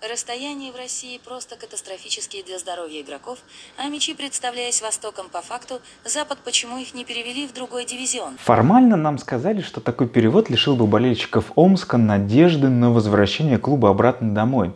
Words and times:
Расстояние 0.00 0.70
в 0.70 0.76
России 0.76 1.18
просто 1.18 1.56
катастрофические 1.56 2.44
для 2.44 2.60
здоровья 2.60 3.00
игроков, 3.00 3.40
а 3.76 3.88
мячи, 3.88 4.14
представляясь 4.14 4.80
Востоком 4.80 5.28
по 5.28 5.42
факту, 5.42 5.80
Запад 6.04 6.38
почему 6.44 6.78
их 6.78 6.94
не 6.94 7.04
перевели 7.04 7.48
в 7.48 7.52
другой 7.52 7.84
дивизион? 7.84 8.36
Формально 8.38 8.94
нам 8.94 9.18
сказали, 9.18 9.60
что 9.60 9.80
такой 9.80 10.08
перевод 10.08 10.50
лишил 10.50 10.76
бы 10.76 10.86
болельщиков 10.86 11.50
Омска 11.56 11.96
надежды 11.96 12.68
на 12.68 12.92
возвращение 12.92 13.58
клуба 13.58 13.90
обратно 13.90 14.32
домой. 14.32 14.70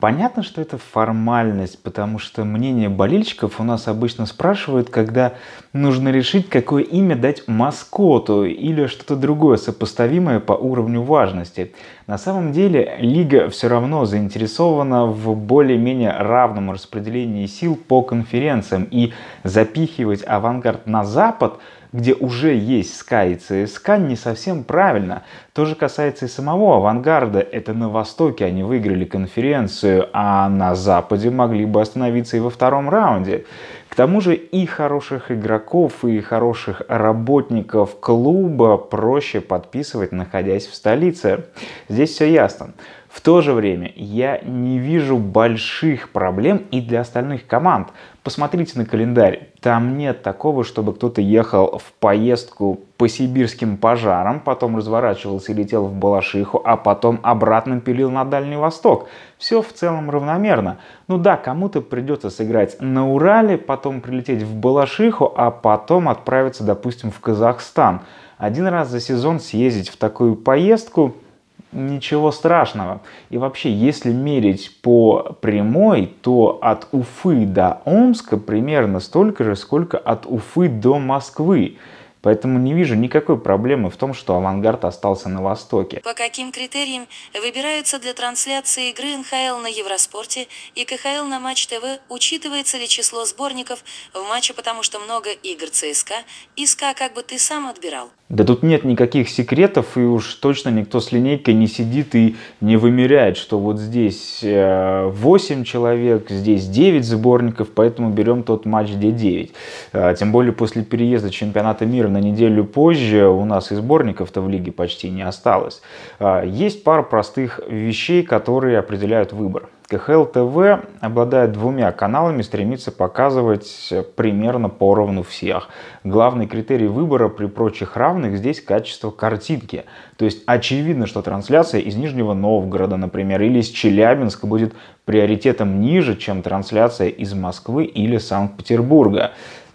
Понятно, 0.00 0.44
что 0.44 0.60
это 0.60 0.78
формальность, 0.78 1.82
потому 1.82 2.20
что 2.20 2.44
мнение 2.44 2.88
болельщиков 2.88 3.58
у 3.58 3.64
нас 3.64 3.88
обычно 3.88 4.26
спрашивают, 4.26 4.90
когда 4.90 5.32
нужно 5.72 6.10
решить, 6.10 6.48
какое 6.48 6.84
имя 6.84 7.16
дать 7.16 7.48
маскоту 7.48 8.44
или 8.44 8.86
что-то 8.86 9.16
другое, 9.16 9.56
сопоставимое 9.56 10.38
по 10.38 10.52
уровню 10.52 11.02
важности. 11.02 11.72
На 12.06 12.16
самом 12.16 12.52
деле 12.52 12.96
лига 13.00 13.48
все 13.50 13.66
равно 13.66 14.04
заинтересована 14.04 15.06
в 15.06 15.34
более-менее 15.34 16.12
равном 16.12 16.70
распределении 16.70 17.46
сил 17.46 17.74
по 17.76 18.02
конференциям 18.02 18.86
и 18.88 19.12
запихивать 19.42 20.22
авангард 20.24 20.86
на 20.86 21.04
запад– 21.04 21.58
где 21.92 22.14
уже 22.14 22.54
есть 22.54 23.02
Sky 23.02 23.32
и 23.32 23.66
ЦСКА, 23.66 23.98
не 23.98 24.16
совсем 24.16 24.64
правильно. 24.64 25.22
То 25.52 25.64
же 25.64 25.74
касается 25.74 26.26
и 26.26 26.28
самого 26.28 26.76
авангарда. 26.76 27.40
Это 27.40 27.72
на 27.72 27.88
Востоке 27.88 28.44
они 28.44 28.62
выиграли 28.62 29.04
конференцию, 29.04 30.08
а 30.12 30.48
на 30.48 30.74
Западе 30.74 31.30
могли 31.30 31.64
бы 31.64 31.80
остановиться 31.80 32.36
и 32.36 32.40
во 32.40 32.50
втором 32.50 32.90
раунде. 32.90 33.44
К 33.88 33.94
тому 33.94 34.20
же 34.20 34.34
и 34.34 34.66
хороших 34.66 35.32
игроков, 35.32 36.04
и 36.04 36.20
хороших 36.20 36.82
работников 36.88 37.98
клуба 37.98 38.76
проще 38.76 39.40
подписывать, 39.40 40.12
находясь 40.12 40.66
в 40.66 40.74
столице. 40.74 41.46
Здесь 41.88 42.10
все 42.10 42.30
ясно. 42.30 42.72
В 43.08 43.22
то 43.22 43.40
же 43.40 43.54
время 43.54 43.90
я 43.96 44.38
не 44.44 44.78
вижу 44.78 45.16
больших 45.16 46.10
проблем 46.10 46.64
и 46.70 46.82
для 46.82 47.00
остальных 47.00 47.46
команд. 47.46 47.88
Посмотрите 48.22 48.78
на 48.78 48.84
календарь. 48.84 49.48
Там 49.62 49.96
нет 49.96 50.22
такого, 50.22 50.62
чтобы 50.62 50.92
кто-то 50.92 51.22
ехал 51.22 51.78
в 51.78 51.92
поездку 52.00 52.80
по 52.98 53.08
сибирским 53.08 53.78
пожарам, 53.78 54.40
потом 54.40 54.76
разворачивался 54.76 55.52
и 55.52 55.54
летел 55.54 55.86
в 55.86 55.94
Балашиху, 55.94 56.60
а 56.62 56.76
потом 56.76 57.18
обратно 57.22 57.80
пилил 57.80 58.10
на 58.10 58.26
Дальний 58.26 58.56
Восток. 58.56 59.08
Все 59.38 59.62
в 59.62 59.72
целом 59.72 60.10
равномерно. 60.10 60.76
Ну 61.06 61.16
да, 61.16 61.38
кому-то 61.38 61.80
придется 61.80 62.28
сыграть 62.28 62.76
на 62.80 63.10
Урале, 63.10 63.56
потом 63.56 64.02
прилететь 64.02 64.42
в 64.42 64.54
Балашиху, 64.54 65.32
а 65.34 65.50
потом 65.50 66.10
отправиться, 66.10 66.62
допустим, 66.62 67.10
в 67.10 67.20
Казахстан. 67.20 68.02
Один 68.36 68.66
раз 68.66 68.90
за 68.90 69.00
сезон 69.00 69.40
съездить 69.40 69.88
в 69.88 69.96
такую 69.96 70.36
поездку– 70.36 71.14
ничего 71.72 72.30
страшного. 72.30 73.00
И 73.30 73.38
вообще, 73.38 73.72
если 73.72 74.12
мерить 74.12 74.80
по 74.82 75.36
прямой, 75.40 76.14
то 76.22 76.58
от 76.62 76.88
Уфы 76.92 77.46
до 77.46 77.80
Омска 77.84 78.36
примерно 78.36 79.00
столько 79.00 79.44
же, 79.44 79.56
сколько 79.56 79.98
от 79.98 80.26
Уфы 80.26 80.68
до 80.68 80.98
Москвы. 80.98 81.78
Поэтому 82.20 82.58
не 82.58 82.74
вижу 82.74 82.94
никакой 82.94 83.38
проблемы 83.38 83.90
в 83.90 83.96
том, 83.96 84.12
что 84.12 84.34
«Авангард» 84.34 84.84
остался 84.84 85.28
на 85.28 85.40
Востоке. 85.40 86.00
По 86.00 86.14
каким 86.14 86.50
критериям 86.50 87.06
выбираются 87.32 88.00
для 88.00 88.12
трансляции 88.12 88.90
игры 88.90 89.16
НХЛ 89.16 89.62
на 89.62 89.68
Евроспорте 89.68 90.48
и 90.74 90.84
КХЛ 90.84 91.24
на 91.24 91.38
Матч 91.38 91.68
ТВ? 91.68 92.00
Учитывается 92.08 92.76
ли 92.76 92.88
число 92.88 93.24
сборников 93.24 93.84
в 94.12 94.28
матче, 94.28 94.52
потому 94.52 94.82
что 94.82 94.98
много 94.98 95.30
игр 95.30 95.68
ЦСКА? 95.68 96.16
И 96.56 96.66
СКА 96.66 96.94
как 96.94 97.14
бы 97.14 97.22
ты 97.22 97.38
сам 97.38 97.68
отбирал? 97.68 98.10
Да 98.28 98.44
тут 98.44 98.62
нет 98.62 98.84
никаких 98.84 99.30
секретов, 99.30 99.96
и 99.96 100.00
уж 100.00 100.34
точно 100.34 100.68
никто 100.68 101.00
с 101.00 101.12
линейкой 101.12 101.54
не 101.54 101.66
сидит 101.66 102.14
и 102.14 102.36
не 102.60 102.76
вымеряет, 102.76 103.38
что 103.38 103.58
вот 103.58 103.78
здесь 103.78 104.40
8 104.42 104.42
э, 104.42 105.64
человек, 105.64 106.28
здесь 106.28 106.66
9 106.66 107.06
сборников, 107.06 107.68
поэтому 107.74 108.10
берем 108.10 108.42
тот 108.42 108.66
матч, 108.66 108.90
где 108.90 109.12
9. 109.12 109.52
А, 109.94 110.14
тем 110.14 110.30
более 110.30 110.52
после 110.52 110.82
переезда 110.82 111.30
чемпионата 111.30 111.86
мира 111.86 112.08
на 112.08 112.20
неделю 112.20 112.64
позже 112.64 113.28
у 113.28 113.46
нас 113.46 113.72
и 113.72 113.76
сборников-то 113.76 114.42
в 114.42 114.48
лиге 114.50 114.72
почти 114.72 115.08
не 115.08 115.22
осталось. 115.22 115.80
А, 116.18 116.44
есть 116.44 116.84
пара 116.84 117.02
простых 117.02 117.60
вещей, 117.66 118.22
которые 118.22 118.78
определяют 118.78 119.32
выбор. 119.32 119.70
КХЛ 119.88 120.24
ТВ 120.24 120.84
обладает 121.00 121.52
двумя 121.52 121.90
каналами, 121.92 122.42
стремится 122.42 122.92
показывать 122.92 123.90
примерно 124.16 124.68
поровну 124.68 125.22
всех. 125.22 125.70
Главный 126.04 126.46
критерий 126.46 126.88
выбора 126.88 127.30
при 127.30 127.46
прочих 127.46 127.96
равных 127.96 128.36
здесь 128.36 128.60
качество 128.60 129.10
картинки. 129.10 129.86
То 130.18 130.26
есть 130.26 130.42
очевидно, 130.44 131.06
что 131.06 131.22
трансляция 131.22 131.80
из 131.80 131.96
Нижнего 131.96 132.34
Новгорода, 132.34 132.98
например, 132.98 133.40
или 133.40 133.60
из 133.60 133.68
Челябинска 133.68 134.46
будет 134.46 134.74
приоритетом 135.06 135.80
ниже, 135.80 136.16
чем 136.16 136.42
трансляция 136.42 137.08
из 137.08 137.32
Москвы 137.32 137.86
или 137.86 138.18
Санкт-Петербурга. 138.18 139.32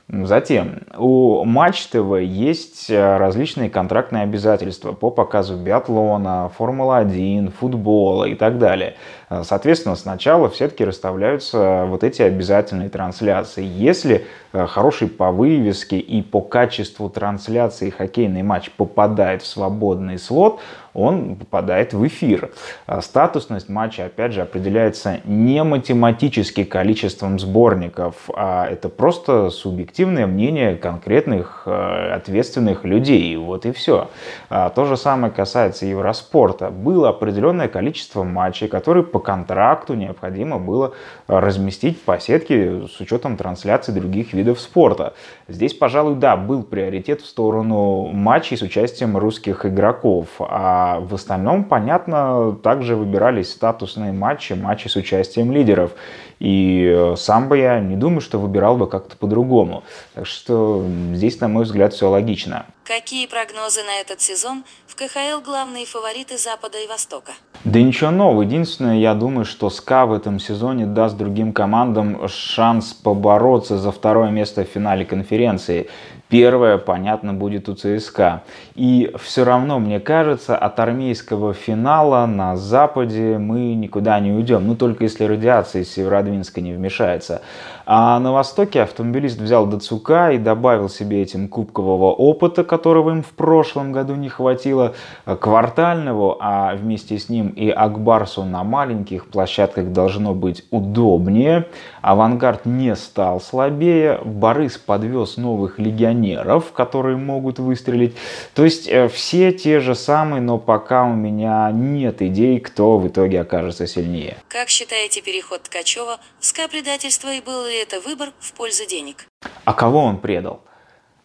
Затем 0.09 0.81
у 0.97 1.45
Матч 1.45 1.87
ТВ 1.87 2.19
есть 2.19 2.89
э, 2.89 3.17
различные 3.17 3.69
контрактные 3.69 4.23
обязательства 4.23 4.91
по 4.91 5.09
показу 5.09 5.55
биатлона, 5.55 6.51
Формулы-1, 6.57 7.51
футбола 7.51 8.25
и 8.25 8.35
так 8.35 8.59
далее. 8.59 8.95
Э, 9.33 9.43
соответственно, 9.43 9.95
сначала 9.95 10.49
все-таки 10.49 10.85
расставляются 10.85 11.85
вот 11.87 12.03
эти 12.03 12.21
обязательные 12.21 12.89
трансляции. 12.89 13.63
Если 13.63 14.25
э, 14.51 14.65
хороший 14.67 15.07
по 15.07 15.31
вывеске 15.31 15.97
и 15.97 16.21
по 16.21 16.41
качеству 16.41 17.09
трансляции 17.09 17.89
хоккейный 17.89 18.43
матч 18.43 18.69
попадает 18.71 19.41
в 19.41 19.47
свободный 19.47 20.19
слот, 20.19 20.59
он 20.93 21.37
попадает 21.37 21.93
в 21.93 22.05
эфир. 22.05 22.51
А 22.85 23.01
статусность 23.01 23.67
матча, 23.67 24.05
опять 24.05 24.33
же, 24.33 24.41
определяется 24.41 25.21
не 25.23 25.63
математически 25.63 26.63
количеством 26.63 27.39
сборников, 27.39 28.29
а 28.35 28.67
это 28.67 28.89
просто 28.89 29.49
субъективное 29.49 30.27
мнение 30.27 30.75
конкретных 30.75 31.63
э, 31.65 32.13
ответственных 32.13 32.83
людей. 32.83 33.35
Вот 33.37 33.65
и 33.65 33.71
все. 33.71 34.09
То 34.49 34.85
же 34.85 34.97
самое 34.97 35.33
касается 35.33 35.85
Евроспорта. 35.85 36.69
Было 36.69 37.09
определенное 37.09 37.67
количество 37.67 38.23
матчей, 38.23 38.67
которые 38.67 39.03
по 39.03 39.19
контракту 39.23 39.95
необходимо 39.95 40.59
было 40.59 40.93
разместить 41.27 41.99
по 42.01 42.19
сетке 42.19 42.87
с 42.87 42.99
учетом 42.99 43.37
трансляции 43.37 43.91
других 43.91 44.33
видов 44.33 44.59
спорта. 44.59 45.13
Здесь, 45.47 45.73
пожалуй, 45.73 46.15
да, 46.15 46.37
был 46.37 46.61
приоритет 46.61 47.21
в 47.21 47.25
сторону 47.25 48.09
матчей 48.11 48.57
с 48.57 48.61
участием 48.61 49.17
русских 49.17 49.65
игроков, 49.65 50.27
а 50.39 50.99
в 50.99 51.15
остальном, 51.15 51.63
понятно, 51.63 52.55
также 52.61 52.95
выбирались 52.95 53.51
статусные 53.51 54.11
матчи, 54.11 54.53
матчи 54.53 54.87
с 54.87 54.95
участием 54.95 55.51
лидеров. 55.51 55.91
И 56.39 56.93
э, 56.93 57.15
сам 57.15 57.47
бы 57.47 57.57
я 57.57 57.79
не 57.79 57.95
думаю, 57.95 58.19
что 58.19 58.37
выбирал 58.37 58.75
бы 58.75 58.87
как-то 58.87 59.15
по-другому. 59.15 59.83
Так 60.13 60.25
что 60.25 60.85
здесь, 61.13 61.39
на 61.39 61.47
мой 61.47 61.63
взгляд, 61.63 61.93
все 61.93 62.09
логично. 62.09 62.65
Какие 62.85 63.27
прогнозы 63.27 63.81
на 63.83 64.01
этот 64.01 64.19
сезон? 64.19 64.65
В 64.87 64.95
КХЛ 64.95 65.39
главные 65.41 65.85
фавориты 65.85 66.37
Запада 66.37 66.79
и 66.79 66.87
Востока. 66.87 67.31
Да 67.63 67.81
ничего 67.81 68.11
нового. 68.11 68.41
Единственное, 68.41 68.97
я 68.97 69.13
думаю, 69.13 69.45
что 69.45 69.69
СКА 69.69 70.05
в 70.05 70.11
этом 70.11 70.37
сезоне 70.37 70.85
даст 70.85 71.15
другим 71.15 71.53
командам 71.53 72.27
шанс 72.27 72.91
побороться 72.91 73.77
за 73.77 73.93
второе 73.93 74.31
место 74.31 74.65
в 74.65 74.67
финале 74.67 75.05
конференции. 75.05 75.89
Первое, 76.33 76.79
понятно, 76.79 77.31
будет 77.31 77.69
у 77.69 77.75
ЦСКА. 77.75 78.41
И 78.73 79.13
все 79.19 79.43
равно, 79.43 79.77
мне 79.77 79.99
кажется, 79.99 80.57
от 80.57 80.79
армейского 80.79 81.53
финала 81.53 82.25
на 82.25 82.57
Западе 82.57 83.37
мы 83.37 83.75
никуда 83.75 84.19
не 84.19 84.31
уйдем. 84.31 84.65
Ну, 84.65 84.75
только 84.75 85.03
если 85.03 85.25
радиация 85.25 85.83
из 85.83 85.93
Северодвинска 85.93 86.59
не 86.59 86.73
вмешается. 86.73 87.43
А 87.85 88.19
на 88.19 88.31
Востоке 88.31 88.81
автомобилист 88.81 89.39
взял 89.39 89.67
Дацука 89.67 90.31
и 90.31 90.39
добавил 90.39 90.89
себе 90.89 91.21
этим 91.21 91.47
кубкового 91.47 92.11
опыта, 92.11 92.63
которого 92.63 93.11
им 93.11 93.21
в 93.21 93.33
прошлом 93.33 93.91
году 93.91 94.15
не 94.15 94.29
хватило, 94.29 94.95
квартального, 95.25 96.37
а 96.39 96.75
вместе 96.75 97.19
с 97.19 97.29
ним 97.29 97.49
и 97.49 97.69
Акбарсу 97.69 98.43
на 98.43 98.63
маленьких 98.63 99.27
площадках 99.27 99.91
должно 99.91 100.33
быть 100.33 100.65
удобнее. 100.71 101.67
Авангард 102.01 102.65
не 102.65 102.95
стал 102.95 103.39
слабее, 103.39 104.19
Борис 104.23 104.79
подвез 104.79 105.37
новых 105.37 105.77
легионеров, 105.77 106.22
которые 106.71 107.17
могут 107.17 107.59
выстрелить. 107.59 108.15
То 108.53 108.63
есть 108.63 108.87
э, 108.87 109.07
все 109.07 109.51
те 109.51 109.79
же 109.79 109.95
самые, 109.95 110.41
но 110.41 110.57
пока 110.57 111.03
у 111.03 111.13
меня 111.13 111.71
нет 111.71 112.21
идей, 112.21 112.59
кто 112.59 112.97
в 112.97 113.07
итоге 113.07 113.41
окажется 113.41 113.87
сильнее. 113.87 114.37
Как 114.47 114.69
считаете 114.69 115.21
переход 115.21 115.63
Ткачева 115.63 116.19
в 116.39 116.45
СКА 116.45 116.67
предательство 116.67 117.33
и 117.33 117.41
был 117.41 117.65
ли 117.65 117.81
это 117.81 117.99
выбор 117.99 118.29
в 118.39 118.53
пользу 118.53 118.87
денег? 118.87 119.27
А 119.65 119.73
кого 119.73 119.99
он 119.99 120.17
предал? 120.17 120.61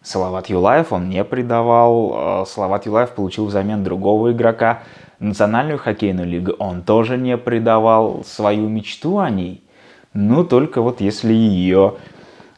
Салават 0.01 0.47
Юлаев 0.47 0.93
он 0.93 1.09
не 1.09 1.23
предавал. 1.23 2.43
Э, 2.43 2.45
Салават 2.45 2.85
Юлаев 2.85 3.11
получил 3.11 3.45
взамен 3.45 3.83
другого 3.83 4.31
игрока. 4.31 4.83
Национальную 5.19 5.77
хоккейную 5.77 6.27
лигу 6.27 6.53
он 6.59 6.81
тоже 6.81 7.17
не 7.17 7.37
предавал. 7.37 8.23
Свою 8.23 8.69
мечту 8.69 9.19
о 9.19 9.29
ней, 9.29 9.63
ну 10.13 10.43
только 10.43 10.81
вот 10.81 11.01
если 11.01 11.33
ее 11.33 11.95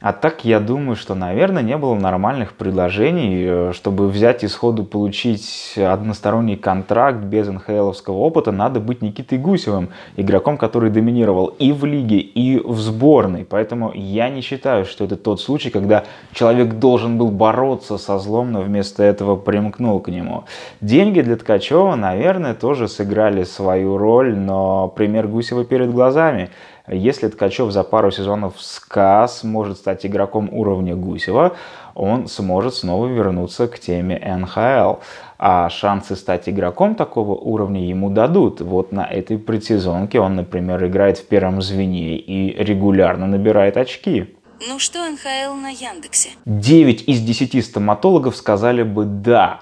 А 0.02 0.14
так 0.14 0.46
я 0.46 0.60
думаю, 0.60 0.96
что, 0.96 1.14
наверное, 1.14 1.62
не 1.62 1.78
было 1.78 1.94
нормальных 1.94 2.54
предложений, 2.54 3.46
э, 3.46 3.72
чтобы 3.76 4.08
взять 4.08 4.44
и 4.44 4.48
сходу 4.48 4.84
получить 4.84 5.76
односторонний 5.78 6.56
контракт 6.56 7.20
без 7.20 7.48
НХЛовского 7.48 8.18
опыта, 8.18 8.52
надо 8.52 8.80
быть 8.80 9.04
Никитой 9.04 9.38
Гусевым, 9.38 9.90
игроком, 10.18 10.58
который 10.58 10.90
доминировал 10.90 11.54
и 11.60 11.72
в 11.72 11.86
лиге, 11.86 12.18
и 12.18 12.58
в 12.58 12.80
сборной. 12.80 13.46
Поэтому 13.48 13.92
я 13.94 14.30
не 14.30 14.42
считаю, 14.42 14.86
что 14.86 15.06
это 15.06 15.18
тот 15.18 15.40
случай, 15.40 15.70
когда 15.70 16.04
человек 16.34 16.80
должен 16.80 17.20
был 17.20 17.30
бороться 17.30 18.00
со 18.00 18.18
злом, 18.18 18.52
но 18.54 18.62
вместо 18.62 19.04
этого 19.04 19.36
примкнул 19.36 20.00
к 20.00 20.08
нему. 20.08 20.46
Деньги 20.82 21.22
для 21.22 21.36
Ткачева, 21.36 21.94
наверное, 21.94 22.56
тоже 22.56 22.88
сыграли 22.88 23.44
свою 23.44 23.98
роль, 23.98 24.36
но 24.36 24.88
пример 24.88 25.28
Гусева 25.28 25.64
перед 25.64 25.92
глазами– 25.92 26.50
если 26.88 27.28
Ткачев 27.28 27.72
за 27.72 27.84
пару 27.84 28.12
сезонов 28.12 28.56
сказ 28.60 29.44
может 29.44 29.78
стать 29.78 30.06
игроком 30.06 30.50
уровня 30.52 30.96
Гусева, 30.96 31.56
он 31.96 32.28
сможет 32.28 32.76
снова 32.76 33.08
вернуться 33.08 33.68
к 33.68 33.80
теме 33.80 34.18
НХЛ. 34.18 35.02
А 35.44 35.70
шансы 35.70 36.16
стать 36.16 36.48
игроком 36.48 36.96
такого 36.96 37.36
уровня 37.36 37.84
ему 37.88 38.10
дадут. 38.10 38.62
Вот 38.62 38.92
на 38.92 39.06
этой 39.06 39.40
предсезонке 39.40 40.20
он, 40.20 40.36
например, 40.36 40.86
играет 40.86 41.18
в 41.18 41.28
первом 41.28 41.62
звене 41.62 42.18
и 42.18 42.64
регулярно 42.64 43.26
набирает 43.26 43.78
очки. 43.78 44.36
Ну 44.68 44.78
что 44.78 45.00
НХЛ 45.00 45.56
на 45.56 45.70
Яндексе? 45.70 46.30
9 46.46 47.08
из 47.08 47.22
10 47.22 47.66
стоматологов 47.66 48.36
сказали 48.36 48.84
бы 48.84 49.06
«да». 49.06 49.62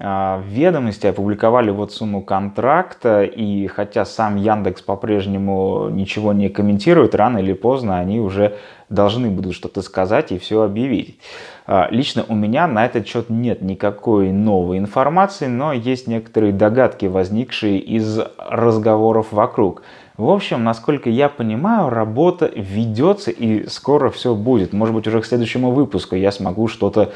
А, 0.00 0.40
ведомости 0.46 1.08
опубликовали 1.08 1.70
вот 1.70 1.92
сумму 1.92 2.22
контракта, 2.22 3.24
и 3.24 3.66
хотя 3.66 4.04
сам 4.04 4.36
Яндекс 4.36 4.80
по-прежнему 4.80 5.88
ничего 5.90 6.32
не 6.32 6.48
комментирует, 6.48 7.16
рано 7.16 7.38
или 7.38 7.52
поздно 7.52 7.98
они 7.98 8.20
уже 8.20 8.56
должны 8.88 9.28
будут 9.28 9.54
что-то 9.54 9.82
сказать 9.82 10.30
и 10.30 10.38
все 10.38 10.62
объявить. 10.62 11.18
А, 11.66 11.88
лично 11.90 12.24
у 12.28 12.36
меня 12.36 12.68
на 12.68 12.86
этот 12.86 13.08
счет 13.08 13.28
нет 13.28 13.60
никакой 13.60 14.30
новой 14.30 14.78
информации, 14.78 15.46
но 15.46 15.72
есть 15.72 16.06
некоторые 16.06 16.52
догадки, 16.52 17.06
возникшие 17.06 17.80
из 17.80 18.20
разговоров 18.38 19.32
вокруг. 19.32 19.82
В 20.16 20.30
общем, 20.30 20.62
насколько 20.62 21.10
я 21.10 21.28
понимаю, 21.28 21.90
работа 21.90 22.50
ведется 22.54 23.32
и 23.32 23.68
скоро 23.68 24.10
все 24.10 24.34
будет. 24.36 24.72
Может 24.72 24.94
быть, 24.94 25.06
уже 25.08 25.20
к 25.20 25.26
следующему 25.26 25.72
выпуску 25.72 26.14
я 26.14 26.30
смогу 26.30 26.68
что-то 26.68 27.12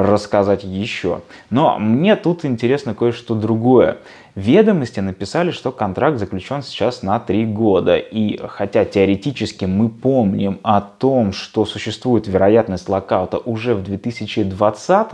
рассказать 0.00 0.64
еще. 0.64 1.20
Но 1.50 1.78
мне 1.78 2.16
тут 2.16 2.44
интересно 2.44 2.94
кое-что 2.94 3.34
другое. 3.34 3.98
Ведомости 4.36 5.00
написали, 5.00 5.50
что 5.50 5.72
контракт 5.72 6.18
заключен 6.18 6.62
сейчас 6.62 7.02
на 7.02 7.18
три 7.18 7.44
года. 7.44 7.96
И 7.96 8.38
хотя 8.46 8.84
теоретически 8.84 9.64
мы 9.64 9.88
помним 9.88 10.60
о 10.62 10.80
том, 10.80 11.32
что 11.32 11.64
существует 11.64 12.28
вероятность 12.28 12.88
локаута 12.88 13.38
уже 13.38 13.74
в 13.74 13.82
2020 13.82 15.08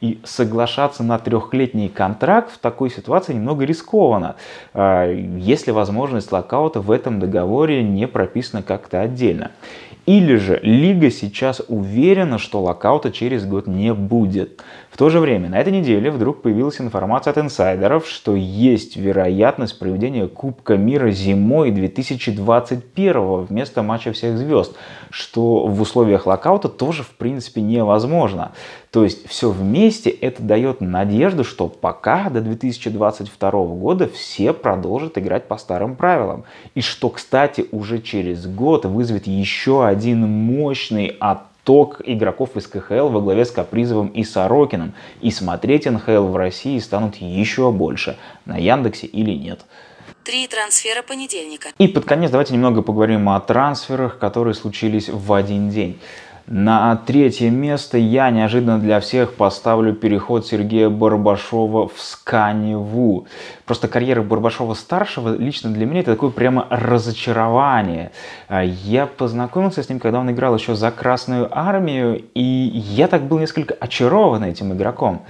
и 0.00 0.18
соглашаться 0.24 1.02
на 1.02 1.18
трехлетний 1.18 1.88
контракт 1.88 2.52
в 2.52 2.58
такой 2.58 2.90
ситуации 2.90 3.34
немного 3.34 3.64
рискованно, 3.64 4.36
а, 4.72 5.06
если 5.12 5.70
возможность 5.70 6.32
локаута 6.32 6.80
в 6.80 6.90
этом 6.90 7.20
договоре 7.20 7.82
не 7.82 8.08
прописана 8.08 8.62
как-то 8.62 9.00
отдельно. 9.00 9.50
Или 10.04 10.34
же 10.34 10.58
Лига 10.62 11.10
сейчас 11.10 11.62
уверена, 11.68 12.38
что 12.38 12.60
локаута 12.60 13.12
через 13.12 13.44
год 13.46 13.68
не 13.68 13.94
будет. 13.94 14.60
В 14.90 14.96
то 14.96 15.10
же 15.10 15.20
время 15.20 15.48
на 15.48 15.60
этой 15.60 15.72
неделе 15.72 16.10
вдруг 16.10 16.42
появилась 16.42 16.80
информация 16.80 17.30
от 17.30 17.38
инсайдеров, 17.38 18.08
что 18.08 18.34
есть 18.34 18.96
вероятность 18.96 19.78
проведения 19.78 20.26
Кубка 20.26 20.76
мира 20.76 21.10
зимой 21.12 21.70
2021 21.70 23.44
вместо 23.44 23.82
матча 23.82 24.12
всех 24.12 24.36
звезд, 24.36 24.76
что 25.10 25.66
в 25.66 25.80
условиях 25.80 26.26
локаута 26.26 26.68
тоже 26.68 27.04
в 27.04 27.10
принципе 27.10 27.60
невозможно. 27.60 28.52
То 28.92 29.04
есть 29.04 29.26
все 29.26 29.50
вместе 29.50 30.10
это 30.10 30.42
дает 30.42 30.82
надежду, 30.82 31.44
что 31.44 31.66
пока 31.66 32.28
до 32.28 32.42
2022 32.42 33.50
года 33.50 34.06
все 34.06 34.52
продолжат 34.52 35.16
играть 35.16 35.48
по 35.48 35.56
старым 35.56 35.96
правилам. 35.96 36.44
И 36.74 36.82
что, 36.82 37.08
кстати, 37.08 37.66
уже 37.72 38.02
через 38.02 38.46
год 38.46 38.84
вызовет 38.84 39.26
еще 39.26 39.86
один 39.86 40.28
мощный 40.28 41.16
отток 41.20 42.02
игроков 42.04 42.54
из 42.58 42.66
КХЛ 42.66 43.08
во 43.08 43.22
главе 43.22 43.46
с 43.46 43.50
Капризовым 43.50 44.08
и 44.08 44.24
Сорокиным. 44.24 44.92
И 45.22 45.30
смотреть 45.30 45.86
НХЛ 45.86 46.26
в 46.26 46.36
России 46.36 46.78
станут 46.78 47.16
еще 47.16 47.72
больше. 47.72 48.18
На 48.44 48.58
Яндексе 48.58 49.06
или 49.06 49.30
нет. 49.30 49.64
Три 50.22 50.46
трансфера 50.46 51.00
понедельника. 51.00 51.70
И 51.78 51.88
под 51.88 52.04
конец 52.04 52.30
давайте 52.30 52.52
немного 52.52 52.82
поговорим 52.82 53.30
о 53.30 53.40
трансферах, 53.40 54.18
которые 54.18 54.52
случились 54.52 55.08
в 55.08 55.32
один 55.32 55.70
день. 55.70 55.98
На 56.48 56.96
третье 56.96 57.50
место 57.50 57.98
я 57.98 58.30
неожиданно 58.30 58.78
для 58.80 58.98
всех 58.98 59.34
поставлю 59.34 59.94
переход 59.94 60.44
Сергея 60.44 60.88
Барбашова 60.88 61.86
в 61.86 62.00
Сканеву. 62.00 63.26
Просто 63.64 63.86
карьера 63.86 64.22
Барбашова-старшего 64.22 65.36
лично 65.36 65.70
для 65.70 65.86
меня 65.86 66.00
это 66.00 66.12
такое 66.12 66.30
прямо 66.30 66.66
разочарование. 66.68 68.10
А, 68.48 68.64
я 68.64 69.06
познакомился 69.06 69.84
с 69.84 69.88
ним, 69.88 70.00
когда 70.00 70.18
он 70.18 70.30
играл 70.32 70.56
еще 70.56 70.74
за 70.74 70.90
Красную 70.90 71.48
Армию, 71.56 72.24
и 72.34 72.42
я 72.42 73.06
так 73.06 73.22
был 73.22 73.38
несколько 73.38 73.74
очарован 73.74 74.42
этим 74.42 74.72
игроком. 74.72 75.22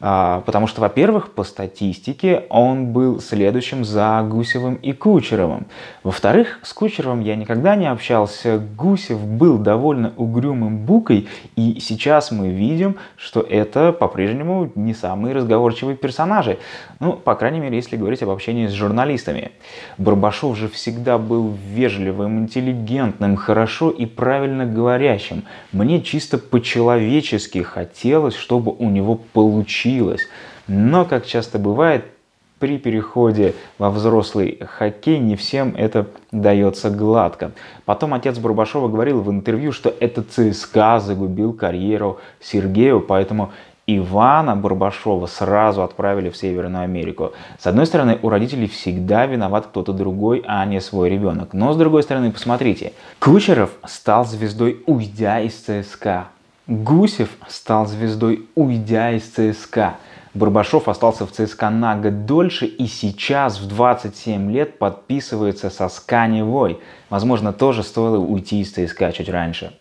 А, 0.00 0.42
потому 0.42 0.66
что, 0.66 0.80
во-первых, 0.80 1.32
по 1.32 1.44
статистике 1.44 2.44
он 2.50 2.92
был 2.92 3.20
следующим 3.20 3.84
за 3.84 4.24
Гусевым 4.28 4.76
и 4.76 4.92
Кучеровым. 4.92 5.66
Во-вторых, 6.04 6.60
с 6.62 6.72
Кучеровым 6.72 7.20
я 7.20 7.34
никогда 7.36 7.74
не 7.74 7.90
общался. 7.90 8.58
Гусев 8.58 9.20
был 9.24 9.58
довольно 9.58 10.12
угрюмым 10.16 10.78
букой, 10.78 11.28
и 11.56 11.80
сейчас 11.80 12.30
мы 12.30 12.50
видим, 12.50 12.96
что 13.16 13.40
это 13.40 13.92
по-прежнему 13.92 14.70
не 14.74 14.94
самые 14.94 15.34
разговорчивые 15.34 15.96
персонажи. 15.96 16.58
Ну, 17.00 17.14
по 17.14 17.34
крайней 17.34 17.60
мере, 17.60 17.76
если 17.76 17.96
говорить 17.96 18.22
об 18.22 18.30
общении 18.30 18.66
с 18.66 18.72
журналистами. 18.72 19.52
Барбашов 19.98 20.56
же 20.56 20.68
всегда 20.68 21.18
был 21.18 21.52
вежливым, 21.72 22.40
интеллигентным, 22.40 23.36
хорошо 23.36 23.90
и 23.90 24.06
правильно 24.06 24.64
говорящим. 24.64 25.44
Мне 25.72 26.00
чисто 26.02 26.38
по-человечески 26.38 27.62
хотелось, 27.62 28.34
чтобы 28.34 28.72
у 28.72 28.88
него 28.88 29.16
получилось 29.16 29.87
получилось. 29.88 30.28
Но, 30.66 31.04
как 31.04 31.26
часто 31.26 31.58
бывает, 31.58 32.04
при 32.58 32.76
переходе 32.76 33.54
во 33.78 33.90
взрослый 33.90 34.58
хоккей 34.78 35.18
не 35.18 35.36
всем 35.36 35.74
это 35.76 36.06
дается 36.32 36.90
гладко. 36.90 37.52
Потом 37.84 38.14
отец 38.14 38.36
Барбашова 38.38 38.88
говорил 38.88 39.20
в 39.20 39.30
интервью, 39.30 39.70
что 39.70 39.94
это 40.00 40.22
ЦСКА 40.22 40.98
загубил 40.98 41.52
карьеру 41.52 42.18
Сергею, 42.40 43.00
поэтому 43.00 43.52
Ивана 43.86 44.56
Барбашова 44.56 45.26
сразу 45.26 45.82
отправили 45.82 46.30
в 46.30 46.36
Северную 46.36 46.82
Америку. 46.82 47.32
С 47.58 47.66
одной 47.66 47.86
стороны, 47.86 48.18
у 48.22 48.28
родителей 48.28 48.66
всегда 48.66 49.24
виноват 49.26 49.68
кто-то 49.68 49.92
другой, 49.92 50.42
а 50.46 50.66
не 50.66 50.80
свой 50.80 51.08
ребенок. 51.08 51.54
Но 51.54 51.72
с 51.72 51.76
другой 51.76 52.02
стороны, 52.02 52.32
посмотрите, 52.32 52.92
Кучеров 53.20 53.70
стал 53.86 54.26
звездой, 54.26 54.82
уйдя 54.84 55.40
из 55.40 55.54
ЦСКА. 55.54 56.26
Гусев 56.68 57.30
стал 57.48 57.86
звездой, 57.86 58.46
уйдя 58.54 59.12
из 59.12 59.24
ЦСКА. 59.24 59.96
Барбашов 60.34 60.88
остался 60.88 61.24
в 61.24 61.32
ЦСКА 61.32 61.70
на 61.70 61.96
год 61.96 62.26
дольше 62.26 62.66
и 62.66 62.86
сейчас 62.86 63.58
в 63.58 63.66
27 63.66 64.52
лет 64.52 64.78
подписывается 64.78 65.70
со 65.70 65.88
Сканевой. 65.88 66.78
Возможно, 67.08 67.54
тоже 67.54 67.82
стоило 67.82 68.18
уйти 68.18 68.60
из 68.60 68.72
ЦСКА 68.72 69.12
чуть 69.12 69.30
раньше. 69.30 69.72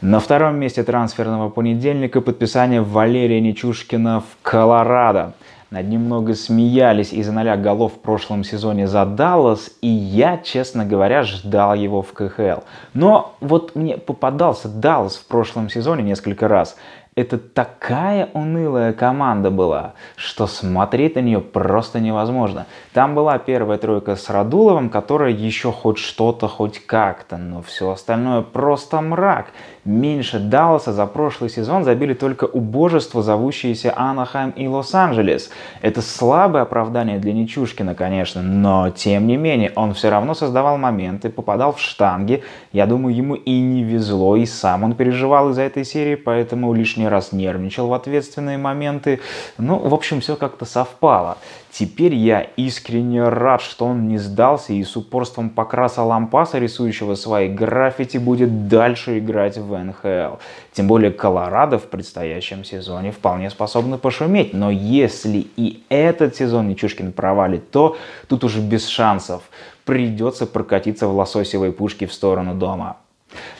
На 0.00 0.18
втором 0.18 0.56
месте 0.56 0.82
трансферного 0.82 1.50
понедельника 1.50 2.20
подписание 2.20 2.82
Валерия 2.82 3.40
Нечушкина 3.40 4.20
в 4.20 4.42
Колорадо. 4.42 5.34
Над 5.70 5.86
ним 5.86 6.06
много 6.06 6.34
смеялись 6.34 7.12
из-за 7.12 7.30
ноля 7.30 7.56
голов 7.56 7.94
в 7.94 7.98
прошлом 7.98 8.42
сезоне 8.42 8.86
за 8.86 9.04
Даллас, 9.04 9.70
и 9.82 9.88
я, 9.88 10.38
честно 10.38 10.86
говоря, 10.86 11.24
ждал 11.24 11.74
его 11.74 12.00
в 12.00 12.12
КХЛ. 12.14 12.62
Но 12.94 13.34
вот 13.40 13.74
мне 13.74 13.98
попадался 13.98 14.68
Даллас 14.68 15.16
в 15.16 15.26
прошлом 15.26 15.68
сезоне 15.68 16.02
несколько 16.04 16.48
раз 16.48 16.76
это 17.18 17.36
такая 17.36 18.28
унылая 18.32 18.92
команда 18.92 19.50
была, 19.50 19.94
что 20.14 20.46
смотреть 20.46 21.16
на 21.16 21.20
нее 21.20 21.40
просто 21.40 21.98
невозможно. 21.98 22.66
Там 22.92 23.16
была 23.16 23.38
первая 23.38 23.76
тройка 23.76 24.14
с 24.14 24.30
Радуловым, 24.30 24.88
которая 24.88 25.30
еще 25.32 25.72
хоть 25.72 25.98
что-то, 25.98 26.46
хоть 26.46 26.78
как-то, 26.86 27.36
но 27.36 27.60
все 27.60 27.90
остальное 27.90 28.42
просто 28.42 29.00
мрак. 29.00 29.46
Меньше 29.88 30.38
Далласа 30.38 30.92
за 30.92 31.06
прошлый 31.06 31.48
сезон 31.48 31.82
забили 31.82 32.12
только 32.12 32.44
убожество, 32.44 33.22
зовущиеся 33.22 33.94
Анахайм 33.96 34.50
и 34.50 34.66
Лос-Анджелес. 34.66 35.48
Это 35.80 36.02
слабое 36.02 36.60
оправдание 36.60 37.18
для 37.18 37.32
Нечушкина, 37.32 37.94
конечно, 37.94 38.42
но 38.42 38.90
тем 38.90 39.26
не 39.26 39.38
менее 39.38 39.72
он 39.76 39.94
все 39.94 40.10
равно 40.10 40.34
создавал 40.34 40.76
моменты, 40.76 41.30
попадал 41.30 41.72
в 41.72 41.80
штанги. 41.80 42.42
Я 42.70 42.84
думаю, 42.84 43.16
ему 43.16 43.34
и 43.34 43.60
не 43.60 43.82
везло, 43.82 44.36
и 44.36 44.44
сам 44.44 44.84
он 44.84 44.92
переживал 44.92 45.48
из-за 45.52 45.62
этой 45.62 45.86
серии, 45.86 46.16
поэтому 46.16 46.74
лишний 46.74 47.08
раз 47.08 47.32
нервничал 47.32 47.88
в 47.88 47.94
ответственные 47.94 48.58
моменты. 48.58 49.20
Ну, 49.56 49.78
в 49.78 49.94
общем, 49.94 50.20
все 50.20 50.36
как-то 50.36 50.66
совпало. 50.66 51.38
Теперь 51.78 52.12
я 52.12 52.40
искренне 52.56 53.22
рад, 53.28 53.60
что 53.60 53.86
он 53.86 54.08
не 54.08 54.18
сдался 54.18 54.72
и 54.72 54.82
с 54.82 54.96
упорством 54.96 55.48
покраса 55.48 56.02
лампаса, 56.02 56.58
рисующего 56.58 57.14
свои 57.14 57.48
граффити, 57.48 58.18
будет 58.18 58.66
дальше 58.66 59.20
играть 59.20 59.58
в 59.58 59.78
НХЛ. 59.78 60.38
Тем 60.72 60.88
более 60.88 61.12
Колорадо 61.12 61.78
в 61.78 61.84
предстоящем 61.84 62.64
сезоне 62.64 63.12
вполне 63.12 63.48
способны 63.48 63.96
пошуметь. 63.96 64.54
Но 64.54 64.72
если 64.72 65.46
и 65.56 65.84
этот 65.88 66.34
сезон 66.34 66.66
Нечушкин 66.66 67.12
провалит, 67.12 67.70
то 67.70 67.96
тут 68.26 68.42
уже 68.42 68.60
без 68.60 68.88
шансов. 68.88 69.44
Придется 69.84 70.46
прокатиться 70.46 71.06
в 71.06 71.14
лососевой 71.14 71.70
пушке 71.70 72.08
в 72.08 72.12
сторону 72.12 72.56
дома. 72.56 72.96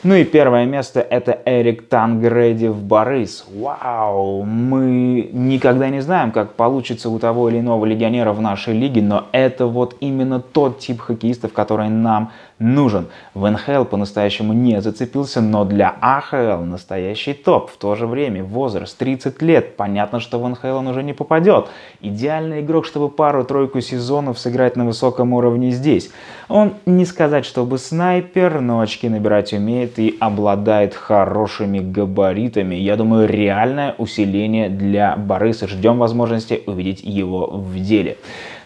Ну 0.02 0.14
и 0.14 0.24
первое 0.24 0.64
место 0.64 1.00
это 1.00 1.42
Эрик 1.44 1.88
Тангрейди 1.88 2.68
в 2.68 2.82
Борис. 2.82 3.44
Вау! 3.52 4.44
Мы 4.44 5.28
никогда 5.32 5.88
не 5.88 6.00
знаем, 6.00 6.30
как 6.30 6.54
получится 6.54 7.10
у 7.10 7.18
того 7.18 7.48
или 7.48 7.60
иного 7.60 7.84
легионера 7.84 8.32
в 8.32 8.40
нашей 8.40 8.74
лиге, 8.74 9.02
но 9.02 9.26
это 9.32 9.66
вот 9.66 9.96
именно 10.00 10.40
тот 10.40 10.78
тип 10.78 11.00
хоккеистов, 11.00 11.52
который 11.52 11.88
нам 11.88 12.32
нужен. 12.58 13.06
В 13.34 13.48
НХЛ 13.48 13.84
по-настоящему 13.84 14.52
не 14.52 14.80
зацепился, 14.80 15.40
но 15.40 15.64
для 15.64 15.94
АХЛ 16.00 16.62
настоящий 16.64 17.32
топ. 17.32 17.70
В 17.70 17.76
то 17.76 17.94
же 17.94 18.06
время 18.06 18.44
возраст 18.44 18.96
30 18.98 19.40
лет. 19.42 19.76
Понятно, 19.76 20.20
что 20.20 20.38
в 20.38 20.48
НХЛ 20.48 20.66
он 20.66 20.88
уже 20.88 21.02
не 21.02 21.12
попадет. 21.12 21.68
Идеальный 22.00 22.60
игрок, 22.60 22.86
чтобы 22.86 23.08
пару-тройку 23.08 23.80
сезонов 23.80 24.38
сыграть 24.38 24.76
на 24.76 24.84
высоком 24.84 25.32
уровне 25.32 25.70
здесь. 25.70 26.10
Он 26.48 26.74
не 26.86 27.04
сказать, 27.04 27.44
чтобы 27.44 27.78
снайпер, 27.78 28.60
но 28.60 28.80
очки 28.80 29.08
набирать 29.08 29.52
умеет 29.52 29.98
и 29.98 30.16
обладает 30.18 30.94
хорошими 30.94 31.78
габаритами. 31.78 32.74
Я 32.74 32.96
думаю, 32.96 33.28
реальное 33.28 33.94
усиление 33.98 34.68
для 34.68 35.16
Бориса. 35.16 35.68
Ждем 35.68 35.98
возможности 35.98 36.62
увидеть 36.66 37.02
его 37.02 37.46
в 37.46 37.78
деле. 37.78 38.16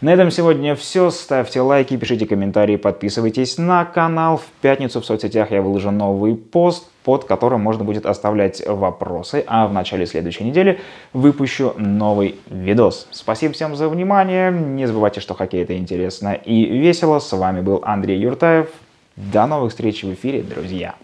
На 0.02 0.12
этом 0.12 0.32
сегодня 0.32 0.75
все. 0.75 1.11
Ставьте 1.11 1.61
лайки, 1.61 1.97
пишите 1.97 2.26
комментарии, 2.26 2.75
подписывайтесь 2.75 3.56
на 3.56 3.85
канал. 3.85 4.38
В 4.38 4.47
пятницу 4.61 5.00
в 5.00 5.04
соцсетях 5.04 5.52
я 5.52 5.62
выложу 5.62 5.92
новый 5.92 6.35
пост, 6.35 6.88
под 7.04 7.23
которым 7.25 7.61
можно 7.61 7.85
будет 7.85 8.04
оставлять 8.04 8.66
вопросы, 8.66 9.44
а 9.47 9.68
в 9.68 9.73
начале 9.73 10.06
следующей 10.06 10.42
недели 10.42 10.80
выпущу 11.12 11.75
новый 11.76 12.35
видос. 12.50 13.06
Спасибо 13.12 13.54
всем 13.54 13.76
за 13.76 13.88
внимание. 13.88 14.50
Не 14.50 14.87
забывайте, 14.87 15.21
что 15.21 15.35
хоккей 15.35 15.62
это 15.62 15.78
интересно 15.78 16.32
и 16.32 16.64
весело. 16.64 17.21
С 17.21 17.30
вами 17.30 17.61
был 17.61 17.80
Андрей 17.85 18.18
Юртаев. 18.18 18.71
До 19.14 19.47
новых 19.47 19.71
встреч 19.71 20.02
в 20.02 20.12
эфире, 20.12 20.42
друзья. 20.42 20.97